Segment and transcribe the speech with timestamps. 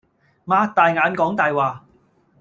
[0.47, 1.85] 擘大眼講大話